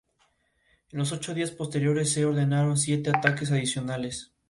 En 0.91 0.97
los 0.97 1.11
ocho 1.11 1.35
días 1.35 1.51
posteriores 1.51 2.11
se 2.11 2.25
ordenaron 2.25 2.75
siete 2.75 3.11
ataques 3.11 3.51
adicionales. 3.51 4.31